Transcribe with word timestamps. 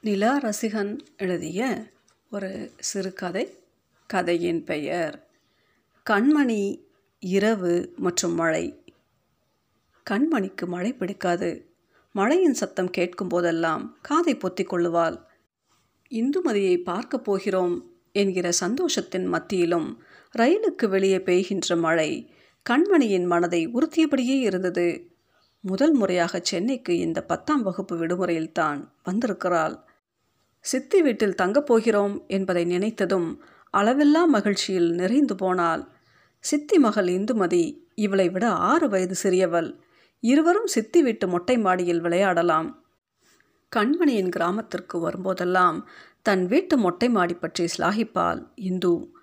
நிலா 0.00 0.40
ரசிகன் 0.40 0.98
எழுதிய 1.16 1.86
ஒரு 2.30 2.72
சிறுகதை 2.78 3.58
கதையின் 4.06 4.64
பெயர் 4.64 5.26
கண்மணி 6.10 6.80
இரவு 7.18 7.92
மற்றும் 7.96 8.34
மழை. 8.34 8.94
கண்மணிக்கு 10.10 10.66
மழை 10.66 10.92
பிடிக்காது. 10.92 11.70
மழையின் 12.12 12.54
சத்தம் 12.54 12.90
கேட்கும் 12.90 13.28
போதெல்லாம் 13.28 13.96
காதை 14.02 14.36
பொத்திக் 14.36 14.72
கொள்ளுவாள். 14.72 15.22
இந்துமதியை 16.10 16.82
பார்க்கப் 16.82 17.24
போகிறோம் 17.24 17.90
என்கிற 18.12 18.52
சந்தோஷத்தின் 18.60 19.24
மத்தியிலும் 19.24 20.02
ரயிலுக்கு 20.38 20.88
வெளியே 20.88 21.18
பெய்கின்ற 21.18 21.78
மழை 21.78 22.34
கண்மணியின் 22.70 23.26
மனதை 23.26 23.68
உறுத்தியபடியே 23.68 24.40
இருந்தது. 24.40 25.10
முதல் 25.60 25.92
முறையாக 25.92 26.40
சென்னைக்கு 26.42 26.98
இந்த 26.98 27.22
பத்தாம் 27.22 27.62
வகுப்பு 27.62 27.96
விடுமுறையில்தான் 27.96 28.88
வந்திருக்கிறாள். 29.04 29.85
சித்தி 30.66 31.02
வீட்டில் 31.02 31.34
தங்கப் 31.34 31.66
போகிறோம் 31.66 32.24
என்பதை 32.26 32.64
நினைத்ததும் 32.64 33.38
அளவில்லா 33.76 34.26
மகிழ்ச்சியில் 34.26 34.90
நிறைந்து 34.90 35.34
போனாள். 35.34 35.88
சித்தி 36.38 36.78
மகள் 36.78 37.06
இந்துமதி 37.06 37.84
இவளை 37.94 38.28
விட 38.28 38.50
ஆறு 38.50 38.88
வயது 38.88 39.14
சிறியவள். 39.22 39.78
இருவரும் 40.20 40.66
சித்தி 40.66 41.02
வீட்டு 41.02 41.28
மொட்டை 41.28 41.58
மாடியில் 41.58 42.00
விளையாடலாம். 42.00 42.84
கண்மணியின் 43.76 44.28
கிராமத்திற்கு 44.28 45.08
வரும்போதெல்லாம் 45.08 45.82
தன் 46.22 46.46
வீட்டு 46.46 46.76
மொட்டை 46.76 47.08
மாடி 47.08 47.34
பற்றி 47.34 47.66
ஸ்லாகிப்பாள் 47.78 48.46
இந்து. 48.54 49.14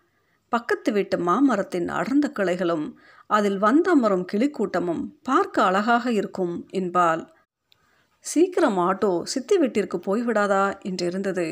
பக்கத்து 0.49 0.91
வீட்டு 0.91 1.17
மாமரத்தின் 1.17 1.87
அடர்ந்த 1.87 2.31
கிளைகளும் 2.39 2.93
அதில் 3.27 3.61
வந்தமரும் 3.61 4.25
கிளிக்கூட்டமும் 4.33 5.03
பார்க்க 5.23 5.63
அழகாக 5.63 6.11
இருக்கும் 6.11 6.67
என்பாள். 6.69 7.32
சீக்கிரம் 8.25 8.77
ஆட்டோ 8.79 9.23
சித்தி 9.23 9.57
வீட்டிற்கு 9.57 9.97
போய்விடாதா 9.97 10.63
என்றிருந்தது. 10.83 11.47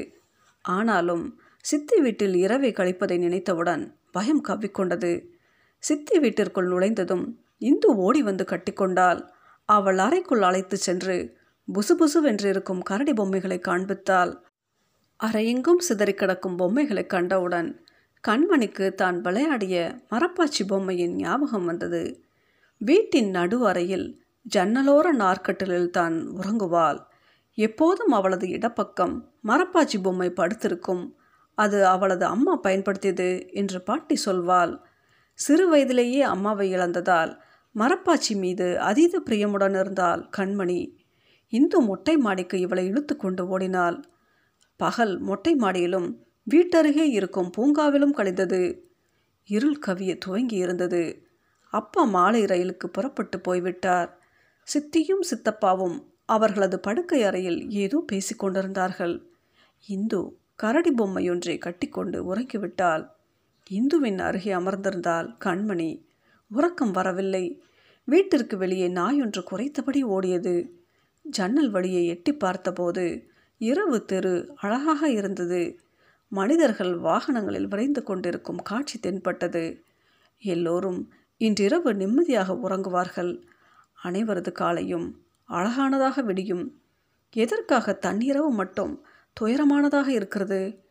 ஆனாலும் 0.65 1.39
சித்தி 1.59 1.97
வீட்டில் 1.99 2.35
இரவை 2.35 2.71
கழிப்பதை 2.71 3.17
நினைத்தவுடன் 3.17 3.83
பயம் 4.11 4.43
கவ்விக்கொண்டது. 4.47 5.11
சித்தி 5.79 6.19
வீட்டிற்குள் 6.19 6.67
நுழைந்ததும் 6.67 7.25
இந்து 7.57 7.95
ஓடி 7.95 8.21
வந்து 8.21 8.43
கட்டிக்கொண்டால் 8.43 9.21
அவள் 9.65 9.97
அறைக்குள் 9.97 10.41
அழைத்து 10.41 10.77
சென்று 10.77 11.15
புசுபுசுவென்றிருக்கும் 11.67 12.79
கரடி 12.79 13.13
பொம்மைகளை 13.13 13.59
காண்பித்தாள். 13.67 14.33
அறையெங்கும் 15.19 15.81
சிதறி 15.87 16.13
கிடக்கும் 16.13 16.57
பொம்மைகளை 16.57 17.05
கண்டவுடன் 17.05 17.69
கண்மணிக்கு 18.23 18.87
தான் 18.93 19.21
விளையாடிய 19.21 19.75
மரப்பாச்சி 20.11 20.63
பொம்மையின் 20.67 21.15
ஞாபகம் 21.15 21.65
வந்தது. 21.65 22.03
வீட்டின் 22.81 23.29
நடு 23.29 23.57
அறையில் 23.67 24.07
ஜன்னலோர 24.45 25.11
நாற்கட்டிலில் 25.13 25.89
தான் 25.89 26.27
உறங்குவாள். 26.29 26.99
எப்போதும் 27.55 28.07
அவளது 28.07 28.47
இடப்பக்கம் 28.47 29.33
மரப்பாச்சி 29.47 30.01
பொம்மை 30.01 30.29
படுத்திருக்கும். 30.29 31.13
அது 31.55 31.85
அவளது 31.85 32.25
அம்மா 32.25 32.55
பயன்படுத்தியது 32.55 33.49
என்று 33.51 33.81
பாட்டி 33.81 34.17
சொல்வாள். 34.25 34.79
சிறு 35.33 35.69
வயதிலேயே 35.69 36.21
அம்மாவை 36.21 36.73
இழந்ததால் 36.73 37.39
மரப்பாச்சி 37.75 38.35
மீது 38.35 38.79
அதீத 38.79 39.19
பிரியமுடன் 39.19 39.79
இருந்தால் 39.79 40.29
கண்மணி. 40.37 40.97
இந்து 41.49 41.81
மொட்டை 41.81 42.17
மாடிக்கு 42.17 42.59
இவளை 42.59 42.85
இழுத்து 42.85 43.17
கொண்டு 43.17 43.47
ஓடினாள். 43.47 44.03
பகல் 44.77 45.19
மொட்டை 45.19 45.55
மாடியிலும் 45.55 46.09
வீட்டருகே 46.51 47.05
இருக்கும் 47.09 47.51
பூங்காவிலும் 47.57 48.17
கழிந்தது. 48.17 48.89
இருள் 49.43 49.79
கவிய 49.87 50.17
துவங்கி 50.17 50.55
இருந்தது 50.55 51.29
அப்பா 51.69 52.03
மாலை 52.03 52.45
ரயிலுக்கு 52.45 52.87
புறப்பட்டு 52.87 53.39
போய்விட்டார். 53.39 54.20
சித்தியும் 54.67 55.23
சித்தப்பாவும் 55.29 55.97
அவர்களது 56.25 56.79
படுக்கை 56.79 57.23
அறையில் 57.23 57.71
ஏதோ 57.71 58.03
பேசிக்கொண்டிருந்தார்கள் 58.11 59.21
இந்து 59.87 60.37
கரடி 60.55 60.91
பொம்மையொன்றை 60.97 61.57
கட்டிக்கொண்டு 61.57 62.35
உறங்கிவிட்டால் 62.35 63.09
இந்துவின் 63.69 64.19
அருகே 64.19 64.53
அமர்ந்திருந்தால் 64.53 65.27
கண்மணி. 65.39 66.03
உறக்கம் 66.51 66.91
வரவில்லை. 66.91 67.61
வீட்டிற்கு 68.05 68.57
வெளியே 68.57 68.87
நாயொன்று 68.89 69.41
குறைத்தபடி 69.51 70.03
ஓடியது. 70.03 70.69
ஜன்னல் 71.21 71.69
வழியை 71.69 72.05
எட்டி 72.05 72.33
பார்த்தபோது 72.33 73.05
இரவு 73.57 74.05
தெரு 74.05 74.53
அழகாக 74.55 75.09
இருந்தது. 75.09 75.79
மனிதர்கள் 76.31 76.93
வாகனங்களில் 76.99 77.67
விரைந்து 77.67 78.03
கொண்டிருக்கும் 78.03 78.61
காட்சி 78.61 78.99
தென்பட்டது. 78.99 79.83
எல்லோரும் 80.41 81.13
இன்றிரவு 81.37 81.93
நிம்மதியாக 81.93 82.53
உறங்குவார்கள். 82.53 83.31
அனைவரது 84.03 84.51
காலையும் 84.51 85.07
அழகானதாக 85.49 86.23
விடியும். 86.23 86.81
எதற்காக 87.33 87.99
தன்னிரவு 88.01 88.49
மட்டும் 88.49 89.05
துயரமானதாக 89.41 90.07
இருக்கிறது? 90.07 90.83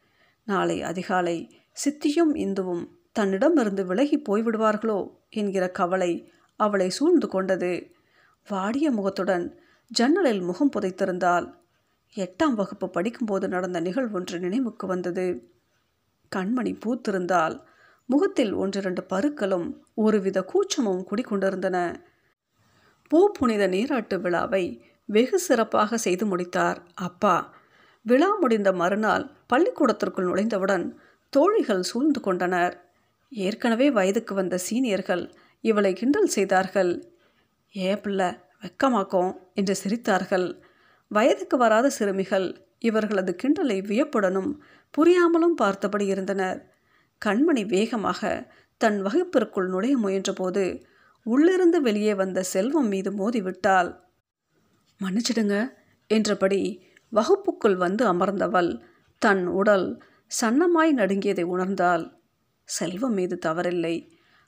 நாளை 0.44 0.82
அதிகாலை 0.82 1.37
சித்தியும் 1.84 2.34
இந்துவும் 2.34 2.88
தன்னிடமிருந்து 3.12 3.87
விலகி 3.87 4.22
போய்விடுவார்களோ 4.28 5.10
என்கிற 5.31 5.71
கவலை 5.71 6.32
அவளை 6.56 6.91
சூழ்ந்து 6.91 7.28
கொண்டது. 7.28 7.93
வாடிய 8.48 8.91
முகத்துடன் 8.91 9.59
ஜன்னலில் 9.87 10.41
முகம் 10.41 10.71
புதைத்திருந்தால் 10.77 11.54
எட்டாம் 12.16 12.54
வகுப்பு 12.54 12.91
படிக்கும்போது 12.91 13.48
நடந்த 13.48 13.81
நிகழ்வொன்று 13.81 14.38
நினைவுக்கு 14.38 14.87
வந்தது. 14.87 15.50
கண்மணி 16.37 16.78
பூத்திருந்தால் 16.84 17.60
முகத்தில் 18.06 18.53
ஒன்றிரண்டு 18.53 19.03
பருக்களும் 19.03 19.81
ஒருவித 19.94 20.44
கூச்சமும் 20.44 21.04
குடிக்கொண்டிருந்தன 21.10 22.04
பூ 23.10 23.21
புனித 23.32 23.66
நீராட்டு 23.66 24.16
விழாவை 24.21 24.65
வெகு 25.09 25.38
சிறப்பாக 25.38 25.97
செய்து 25.97 26.25
முடித்தார் 26.26 26.78
அப்பா. 26.94 27.37
விழா 28.03 28.28
முடிந்த 28.41 28.72
மறுநாள் 28.72 29.25
பள்ளிக்கூடத்திற்குள் 29.53 30.28
நுழைந்தவுடன் 30.28 30.84
தோழிகள் 31.32 31.82
சூழ்ந்து 31.82 32.21
கொண்டனர். 32.21 32.75
ஏற்கனவே 33.32 33.91
வயதுக்கு 33.91 34.34
வந்த 34.34 34.59
சீனியர்கள் 34.71 35.25
இவளை 35.60 35.93
கிண்டல் 35.93 36.26
செய்தார்கள். 36.26 36.93
ஏ 37.76 37.97
பிள்ளை 37.97 38.28
வெக்கமாக்கும் 38.62 39.32
என்று 39.54 39.75
சிரித்தார்கள். 39.82 40.48
வயதுக்கு 41.10 41.56
வராத 41.56 41.91
சிறுமிகள் 41.91 42.48
இவர்களது 42.78 43.37
கிண்டலை 43.42 43.78
வியப்புடனும் 43.87 44.50
புரியாமலும் 44.94 45.56
பார்த்தபடி 45.56 46.06
இருந்தனர். 46.06 46.60
கண்மணி 47.22 47.66
வேகமாக 47.66 48.21
தன் 48.81 49.03
வகுப்பிற்குள் 49.03 49.69
நுழைய 49.69 49.97
முயன்றபோது 49.98 50.65
உள்ளிருந்து 51.26 51.78
வெளியே 51.81 52.14
வந்த 52.14 52.42
செல்வம் 52.42 52.88
மீது 52.88 53.10
மோதிவிட்டாள். 53.10 53.91
மன்னிச்சிடுங்க 55.00 55.56
என்றபடி 56.10 56.60
வகுப்புக்குள் 57.12 57.76
வந்து 57.76 58.03
அமர்ந்தவள் 58.06 58.70
தன் 59.22 59.44
உடல் 59.47 59.86
சன்னமாய் 60.41 60.92
நடுங்கியதை 60.92 61.44
உணர்ந்தாள். 61.44 62.04
செல்வம் 62.69 63.12
மீது 63.12 63.36
தவறில்லை. 63.47 63.94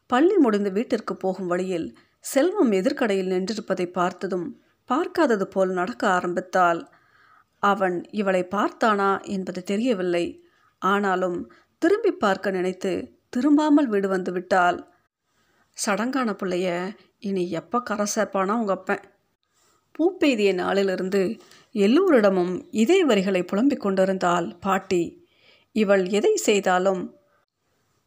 பள்ளி 0.06 0.36
முடிந்து 0.36 0.70
வீட்டிற்கு 0.72 1.14
போகும் 1.16 1.46
வழியில் 1.46 1.88
செல்வம் 2.24 2.72
எதிர்க்கடையில் 2.72 3.32
நின்றிருப்பதை 3.32 3.86
பார்த்ததும் 3.90 4.46
பார்க்காதது 4.90 5.46
போல் 5.48 5.70
நடக்க 5.70 6.02
ஆரம்பித்தாள். 6.08 6.80
அவன் 7.62 7.96
இவளை 8.10 8.42
பார்த்தானா 8.50 9.10
என்பது 9.26 9.60
தெரியவில்லை. 9.62 10.24
ஆனாலும் 10.82 11.38
திரும்பி 11.82 12.12
பார்க்க 12.14 12.50
நினைத்து 12.50 12.92
திரும்பாமல் 13.36 13.86
வீடு 13.86 14.08
வந்து 14.08 14.32
விட்டாள். 14.32 14.78
சடங்கான 15.76 16.30
பிள்ளைய 16.32 16.96
இனி 17.18 17.50
எப்போ 17.50 17.80
கரை 17.80 18.06
சேர்ப்பானா 18.14 18.52
உங்கள் 18.52 18.76
அப்பன்? 18.76 19.00
பூப்பெய்திய 19.98 20.54
நாளிலிருந்து 20.54 21.40
எல்லோரிடமும் 21.72 22.68
இதே 22.70 23.04
வரிகளை 23.04 23.42
புலம்பிக் 23.42 23.80
கொண்டிருந்தாள் 23.80 24.56
பாட்டி. 24.60 25.26
இவள் 25.72 26.08
எதை 26.08 26.36
செய்தாலும் 26.36 27.16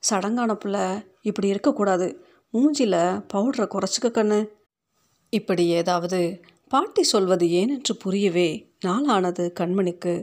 சடங்கான 0.09 0.54
பிள்ளை 0.54 0.81
இப்படி 1.22 1.48
இருக்கக்கூடாது. 1.48 2.08
மூஞ்சில 2.54 3.25
பவுடரை 3.34 3.68
குறைச்சிக்க 3.68 4.09
கண்ணு. 4.09 4.48
இப்படி 5.30 5.68
ஏதாவது 5.68 6.44
பாட்டி 6.68 7.04
சொல்வது 7.04 7.46
ஏனென்று 7.46 7.94
புரியவே 8.00 8.74
நாளானது 8.86 9.52
கண்மணிக்கு. 9.59 10.14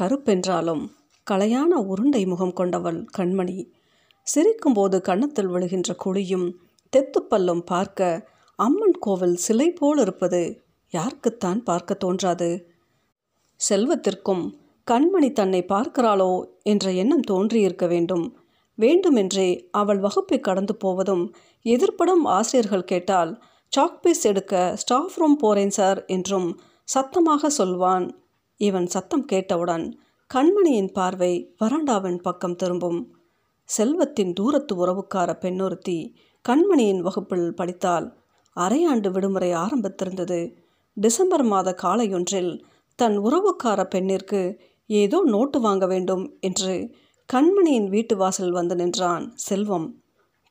கருப்பென்றாலும் 0.00 0.90
கலையான 1.30 1.72
உருண்டை 1.86 2.26
முகம் 2.26 2.52
கொண்டவள் 2.52 3.06
கண்மணி. 3.18 3.70
சிரிக்கும்போது 4.26 5.00
கன்னத்தில் 5.00 5.48
விழுகின்ற 5.48 5.96
குழியும் 6.04 6.52
தெத்துப்பல்லும் 6.92 7.62
பார்க்க 7.64 8.28
அம்மன் 8.58 8.98
கோவில் 8.98 9.36
சிலை 9.36 9.68
போல் 9.70 9.98
இருப்பது 9.98 10.40
யாருக்குத்தான் 10.92 11.60
பார்க்க 11.64 11.94
தோன்றாது? 11.94 12.48
செல்வத்திற்கும் 13.60 14.44
கண்மணி 14.86 15.32
தன்னை 15.32 15.60
பார்க்கிறாளோ 15.68 16.32
என்ற 16.62 16.92
எண்ணம் 16.92 17.24
தோன்றியிருக்க 17.30 17.86
வேண்டும். 17.86 18.26
வேண்டுமென்றே 18.78 19.48
அவள் 19.70 19.98
வகுப்பை 19.98 20.38
கடந்து 20.40 20.74
போவதும் 20.76 21.24
எதிர்ப்படும் 21.64 22.24
ஆசிரியர்கள் 22.24 22.84
கேட்டால் 22.84 23.32
சாக்பீஸ் 23.72 24.22
எடுக்க 24.22 24.54
ஸ்டாஃப் 24.76 25.16
ரூம் 25.16 25.36
போகிறேன் 25.36 25.70
சார் 25.70 26.00
என்றும் 26.06 26.48
சத்தமாக 26.88 27.50
சொல்வான். 27.50 28.06
இவன் 28.60 28.86
சத்தம் 28.86 29.24
கேட்டவுடன் 29.24 29.86
கண்மணியின் 30.30 30.92
பார்வை 30.92 31.32
வராண்டாவின் 31.58 32.20
பக்கம் 32.20 32.56
திரும்பும். 32.56 33.00
செல்வத்தின் 33.68 34.32
தூரத்து 34.32 34.74
உறவுக்கார 34.76 35.30
பெண்ணொருத்தி 35.38 35.98
கண்மணியின் 36.44 37.00
வகுப்பில் 37.00 37.48
படித்தால் 37.54 38.06
அரையாண்டு 38.56 39.08
விடுமுறை 39.10 39.50
ஆரம்பித்திருந்தது. 39.54 40.40
டிசம்பர் 40.96 41.42
மாத 41.42 41.74
காலையொன்றில் 41.82 42.52
தன் 42.98 43.16
உறவுக்கார 43.18 43.80
பெண்ணிற்கு 43.84 44.40
ஏதோ 44.86 45.18
நோட்டு 45.24 45.58
வாங்க 45.60 45.86
வேண்டும் 45.86 46.24
என்று 46.40 46.74
கண்மணியின் 47.28 47.88
வீட்டு 47.88 48.14
வாசல் 48.16 48.50
வந்து 48.50 48.74
நின்றான் 48.74 49.32
செல்வம். 49.36 49.86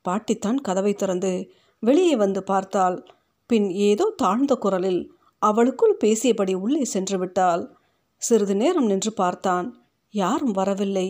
பாட்டித்தான் 0.06 0.60
கதவை 0.62 0.94
திறந்து 0.94 1.34
வெளியே 1.80 2.16
வந்து 2.16 2.44
பார்த்தால் 2.44 2.98
பின் 3.50 3.68
ஏதோ 3.70 4.06
தாழ்ந்த 4.16 4.56
குரலில் 4.56 5.02
அவளுக்குள் 5.42 5.96
பேசியபடி 6.04 6.54
உள்ளே 6.56 6.84
சென்று 6.86 7.18
விட்டாள். 7.18 7.64
சிறிது 8.22 8.56
நேரம் 8.56 8.86
நின்று 8.86 9.12
பார்த்தான். 9.14 9.68
யாரும் 10.14 10.52
வரவில்லை. 10.52 11.08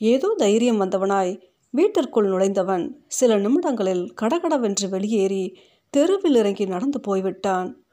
ஏதோ 0.00 0.28
தைரியம் 0.36 0.80
வந்தவனாய் 0.80 1.34
வீட்டிற்குள் 1.74 2.28
நுழைந்தவன் 2.28 3.04
சில 3.08 3.36
நிமிடங்களில் 3.36 4.14
கடகடவென்று 4.14 4.88
வெளியேறி 4.88 5.58
தெருவில் 5.90 6.34
இறங்கி 6.34 6.64
நடந்து 6.64 7.00
போய்விட்டான். 7.00 7.84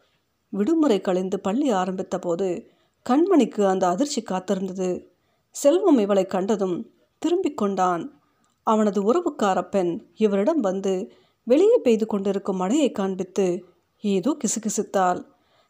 விடுமுறை 0.50 1.02
கழிந்து 1.02 1.40
பள்ளி 1.40 1.70
ஆரம்பித்த 1.70 2.20
போது 2.20 2.68
கண்மணிக்கு 3.10 3.62
அந்த 3.66 3.88
அதிர்ச்சி 3.88 4.22
காத்திருந்தது. 4.22 5.06
செல்வம் 5.52 5.98
இவளை 5.98 6.26
கண்டதும் 6.26 6.92
திரும்பிக் 7.18 7.58
கொண்டான். 7.58 8.22
அவனது 8.64 9.00
உறவுக்கார 9.14 9.70
பெண் 9.70 10.08
இவரிடம் 10.16 10.60
வந்து 10.60 11.12
வெளியே 11.44 11.78
பெய்து 11.78 12.06
கொண்டிருக்கும் 12.06 12.58
மழையை 12.58 12.92
காண்பித்து 12.92 13.66
ஏதோ 14.04 14.38
கிசுகிசுத்தாள். 14.44 15.26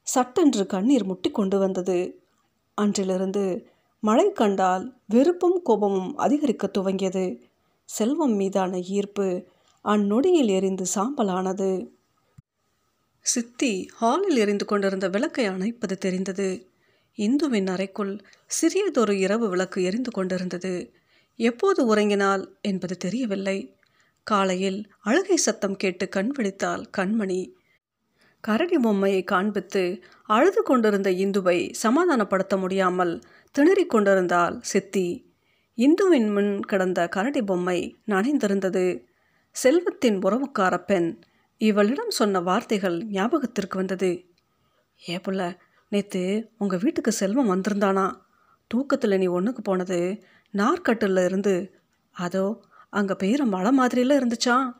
சட்டென்று 0.07 0.65
கண்ணீர் 0.65 1.05
முட்டி 1.05 1.31
கொண்டு 1.31 1.59
வந்தது. 1.59 2.21
அன்றிலிருந்து 2.73 3.45
மழை 4.03 4.31
கண்டால் 4.31 4.85
வெறுப்பும் 5.07 5.61
கோபமும் 5.63 6.17
அதிகரிக்க 6.17 6.71
துவங்கியது. 6.77 7.25
செல்வம் 7.95 8.33
மீதான 8.33 8.79
ஈர்ப்பு 8.79 9.47
அந்நொடியில் 9.85 10.47
எரிந்து 10.47 10.85
சாம்பலானது. 10.95 11.89
சித்தி 13.19 13.89
ஹாலில் 13.93 14.37
எரிந்து 14.37 14.65
கொண்டிருந்த 14.65 15.09
விளக்கை 15.09 15.49
அணைப்பது 15.49 15.95
தெரிந்தது. 15.97 16.69
இந்துவின் 17.15 17.67
அறைக்குள் 17.67 18.13
சிறியதொரு 18.47 19.11
இரவு 19.11 19.49
விளக்கு 19.49 19.83
எரிந்து 19.83 20.11
கொண்டிருந்தது. 20.11 20.93
எப்போது 21.35 21.95
உறங்கினாள் 21.95 22.45
என்பது 22.61 22.97
தெரியவில்லை. 22.97 23.75
காலையில் 24.23 24.91
அழுகை 24.99 25.37
சத்தம் 25.37 25.75
கேட்டு 25.75 26.09
கண் 26.09 26.31
விழித்தாள் 26.37 26.83
கண்மணி. 26.97 27.41
கரடி 28.43 28.77
பொம்மையை 28.77 29.23
காண்பித்து 29.23 29.83
அழுது 30.23 30.61
கொண்டிருந்த 30.63 31.09
இந்துவை 31.09 31.73
சமாதானப்படுத்த 31.83 32.55
முடியாமல் 32.59 33.13
திணறிக் 33.55 33.89
கொண்டிருந்தாள் 33.89 34.57
சித்தி. 34.61 35.07
இந்துவின் 35.77 36.33
முன் 36.33 36.59
கிடந்த 36.59 37.07
கரடி 37.07 37.41
பொம்மை 37.41 37.97
நனைந்திருந்தது. 38.07 39.03
செல்வத்தின் 39.51 40.17
உறவுக்கார 40.17 40.77
பெண் 40.77 41.19
இவளிடம் 41.57 42.09
சொன்ன 42.09 42.39
வார்த்தைகள் 42.39 43.05
ஞாபகத்திற்கு 43.05 43.77
வந்தது. 43.77 44.25
ஏ 45.09 45.15
புள்ள 45.17 45.57
நேற்று 45.87 46.51
உங்கள் 46.57 46.79
வீட்டுக்கு 46.79 47.11
செல்வம் 47.11 47.49
வந்திருந்தானா? 47.49 48.21
தூக்கத்தில் 48.67 49.17
நீ 49.17 49.25
ஒன்றுக்கு 49.25 49.61
போனது 49.61 50.23
நார்க்கட்டில் 50.53 51.25
இருந்து. 51.25 51.75
அதோ 52.11 52.61
அங்கே 52.89 53.13
பெய்கிற 53.13 53.43
மழை 53.45 53.79
மாதிரிலாம் 53.79 54.21
இருந்துச்சா? 54.21 54.73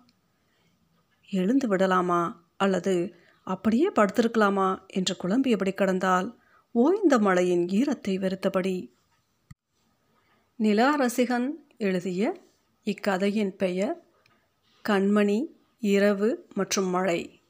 எழுந்து 1.29 1.67
விடலாமா? 1.67 2.49
அல்லது 2.57 3.15
அப்படியே 3.47 3.89
படுத்திருக்கலாமா? 3.89 4.79
என்று 4.87 5.15
குழம்பியபடி 5.23 5.73
கடந்தால் 5.73 6.39
ஓய்ந்த 6.71 7.19
மழையின் 7.19 7.65
ஈரத்தை 7.65 8.19
வெறுத்தபடி. 8.19 8.75
நிலா 10.61 10.99
ரசிகன் 10.99 11.51
எழுதிய 11.77 12.37
இக்கதையின் 12.83 13.55
பெயர் 13.55 14.03
கண்மணி 14.89 15.45
இரவு 15.79 16.47
மற்றும் 16.53 16.85
மழை. 16.85 17.40